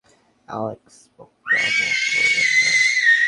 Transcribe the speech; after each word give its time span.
Alex, 0.47 0.95
বোকামো 1.15 1.89
করবেন 2.09 2.49
না। 2.61 2.71